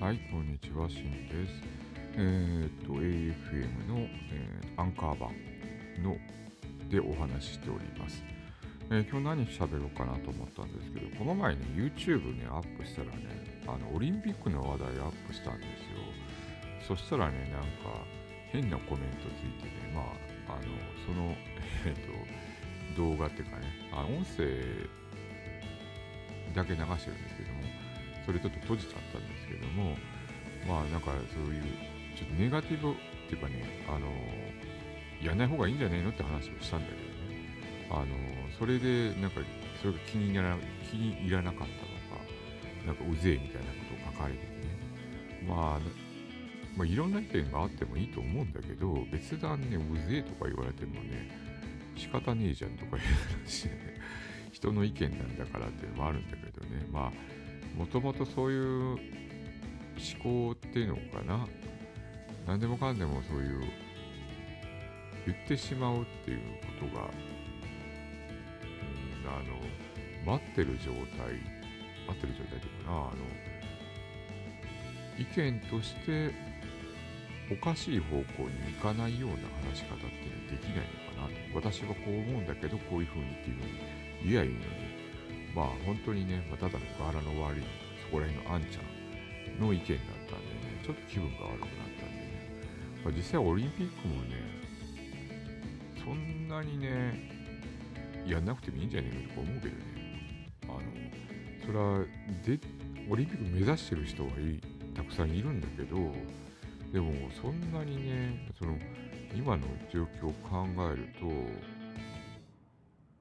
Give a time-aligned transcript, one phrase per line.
[0.00, 1.62] はい、こんにちは、しんです。
[2.16, 3.98] えーっと、AFM の、
[4.32, 5.30] えーアンカー版
[6.02, 6.16] の
[6.90, 8.22] でお話ししております。
[8.90, 15.64] えー今日何喋ろうかなと思ったんですけど、この前ね、YouTube ね、アップしたらね、あの、オリンピックの話題アップしたんで
[16.82, 16.96] すよ。
[16.96, 18.02] そしたらね、なんか、
[18.50, 20.02] 変なコメントついてね、ま
[20.52, 20.62] あ、あの、
[21.06, 21.34] その、
[21.86, 24.44] えっと、動画っていうかね、あ音声
[26.54, 27.62] だけ流してるんですけども、
[28.26, 29.33] それちょっと閉じちゃったんで
[29.74, 29.96] も、
[30.66, 31.62] まあなんかそういう、
[32.16, 32.94] ちょっとネガティブっ
[33.28, 34.08] ていうかね、あの、
[35.22, 37.04] やんない方がいいんじゃねえのって話をしたんだけどね、
[37.90, 38.06] あの、
[38.58, 39.40] それでなんか、
[39.80, 40.56] それが気に入ら
[40.90, 42.24] 気に入らなかったのか、
[42.86, 44.78] なんかうぜえみたいなことを書かれててね、
[45.48, 45.80] まあ、
[46.76, 51.30] まあいろんな意見があってもいいと思うんだけど、別段ね、うぜえとか言われてもね、
[51.96, 53.02] 仕方ねえじゃんとかいう
[53.44, 54.00] 話でね、
[54.52, 58.98] 人の意見なんだからっていうのもあるんだけどね、まあ、もともとそういう
[60.24, 61.46] 考っていうのかな、
[62.46, 63.60] 何でもかんでもそういう、
[65.26, 66.38] 言ってしまうっていう
[66.80, 67.06] ことが、う
[69.26, 71.34] ん、あの、待ってる状態、
[72.06, 73.12] 待ってる状態っていうかな、あの、
[75.18, 76.32] 意見として
[77.52, 79.36] おかしい方向に行かないような
[79.70, 81.68] 話し方っていうのはできないのかなと。
[81.68, 83.78] 私はこう思うんだけど、こういう風にっていう風に
[84.24, 84.64] 言えばいいのに、
[85.54, 87.62] まあ本当にね、ま、ただの柄の悪い、
[88.02, 88.93] そこら辺のあんちゃん
[89.60, 92.64] の意見だったんでね、ちょっと気分が悪くなったんでね、
[93.04, 94.36] まあ、実際オリンピックもね、
[96.04, 97.30] そんなにね、
[98.26, 100.80] やんなくてもいいんじゃねえのと思うけどね、あの、
[101.64, 102.04] それは
[102.44, 102.58] で、
[103.10, 104.60] オリンピック目指してる人はい
[104.94, 105.96] たくさんいるんだけど、
[106.92, 108.78] でもそんなにね、その、
[109.34, 111.08] 今の状況を考える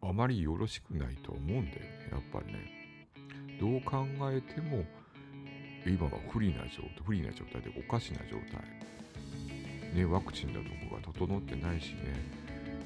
[0.00, 2.82] と、あまりよろしくないと思うんだよね、やっぱりね。
[3.60, 4.84] どう考えても、
[5.86, 8.62] 今は不利な状態、不利な状態でおかしな状態。
[9.94, 11.98] ね、ワクチンだとかが整ってないしね、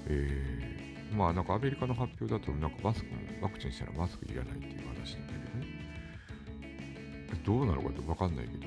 [0.08, 5.86] えー、まあなんかアメリカの発表だと、なんかマスクも、ワクチンしたらマスクいらないっていう話なんだけどね。
[7.44, 8.66] どうなのかってわかんないけど、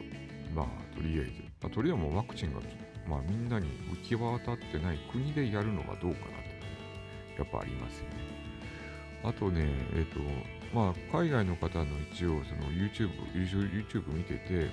[0.56, 1.32] まあとりあえず、
[1.62, 2.62] まあ、とりあえずもうワクチンが、
[3.08, 8.16] まあみんなに行き渡ってない国でやるのはどうかなって、やっぱありますよね。
[9.24, 10.20] あとね、えっ、と、
[10.74, 14.70] まあ、海外の方の一応、その YouTube、YouTube, 見てて、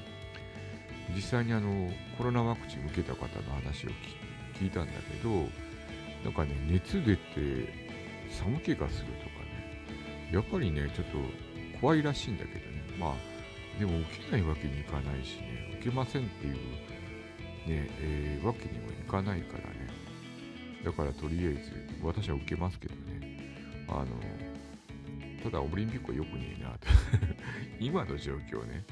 [1.15, 3.91] 実際にあの、コロナワクチン受けた方の話を
[4.55, 5.49] 聞いたんだけど、
[6.25, 7.87] なんかね、熱出て
[8.31, 11.19] 寒気がするとかね、やっぱりね、ちょっと
[11.81, 16.59] 怖いらしいんだけどね、まあ、でも受けないわけにいかないしね、受けませんっていう、ね、
[18.01, 19.89] えー、わけにもいかないからね、
[20.85, 24.07] だからとりあえず、私は受けますけどね、あの、
[25.47, 26.89] ただオリンピックは良くねえなと。
[27.79, 28.85] 今の状況ね。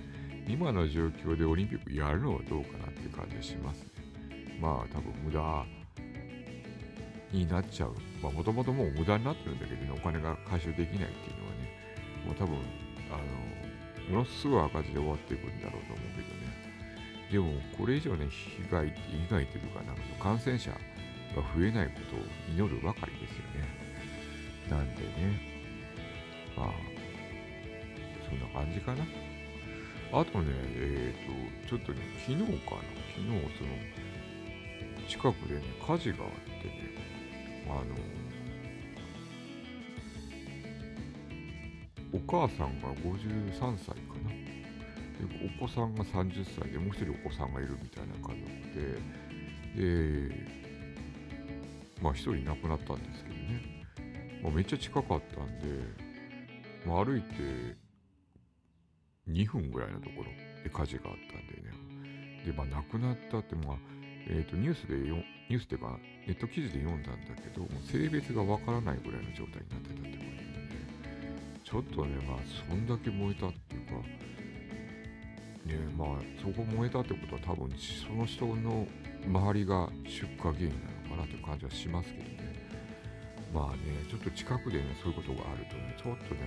[0.46, 3.90] 今の状況でオリンピックやるのはどうかなっていう感じがしますね。
[4.60, 5.66] まあ多分無駄
[7.32, 7.94] になっちゃう。
[8.22, 11.70] まあもともともう無駄になってるんだけどね、お金が回収できないっていうのはね、
[12.26, 12.56] もう多分、
[13.10, 13.16] あ
[14.08, 16.54] の、ものすごい赤字で終わっていくんだろうと思うけどね。
[17.32, 18.94] でもこれ以上ね、被害、被
[19.28, 20.78] 害というかなんか感染者が
[21.56, 22.20] 増えないことを
[22.54, 23.84] 祈るばかりですよね。
[24.70, 25.53] なんでね、
[26.56, 26.70] まあ、
[28.28, 29.04] そんな感じかな。
[30.12, 32.82] あとね、えっ、ー、と、ちょっとね、昨日かな、
[33.14, 33.28] 昨日
[33.58, 33.70] その、
[35.08, 36.30] 近くでね、火事があっ
[36.62, 36.74] てね、
[37.66, 37.84] あの、
[42.12, 44.30] お母さんが53歳かな。
[44.30, 48.34] で、お子さんが30歳で、もう一人お子さんがいるみたいな家族
[49.74, 50.34] で、で、
[52.00, 53.84] まあ一人亡くなったんですけどね。
[54.44, 56.03] まあ、めっちゃ近かったんで、
[56.86, 57.76] まあ、歩いて
[59.28, 60.24] 2分ぐらいのところ
[60.62, 62.44] で火事があったんでね。
[62.44, 63.76] で、まあ、亡くなったって、まあ、
[64.28, 65.16] えっ、ー、と、ニュースでよ、
[65.48, 70.44] ニュースっていうか、ネット記事で読んだんだけど、もう性別がわからないぐらいの状態になってたってことでね。
[71.64, 72.38] ちょっとね、まあ、
[72.68, 73.92] そんだけ燃えたっていうか、
[75.64, 76.08] ね、まあ、
[76.40, 78.86] そこ燃えたってことは多分、その人の
[79.26, 82.53] 周りが出火原因なのかなという感じはしますけどね。
[83.54, 86.42] まあね、ちょっと近くでね、そういうことがあるとね、ちょっとね、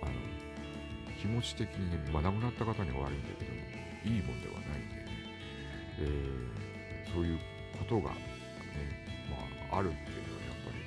[0.00, 0.14] あの、
[1.18, 3.58] 気持ち的にね、まあ亡くなった方には悪いんだけども、
[4.06, 5.10] いいもんではないんでね、
[5.98, 7.38] えー、そういう
[7.74, 8.22] ことがね、
[9.26, 10.78] まああるっていうのはやっぱり、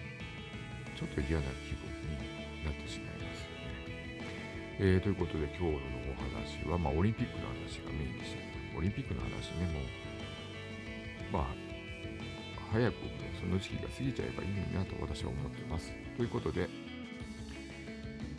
[0.96, 3.76] ちょっと嫌な気分になってしまいますよね。
[4.80, 9.84] えー、ということで今日のお話は、まあオリンピックの話がメインでしたけど、オリンピックの話ね、もう、
[11.28, 11.73] まあ、
[12.74, 12.96] 早く
[13.40, 15.92] その時期が過ぎちゃえばいいのになと私は思ってます。
[16.18, 16.68] ということで、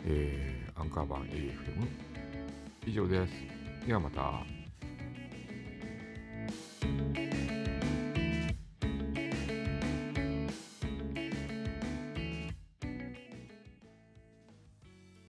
[0.05, 1.87] えー、アンカー版 AFM
[2.85, 3.33] 以上です。
[3.87, 4.64] ではまた。